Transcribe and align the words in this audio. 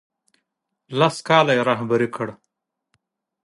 لس 0.99 1.15
کاله 1.27 1.51
یې 1.57 1.65
رهبري 1.69 2.07
کړ. 2.15 2.27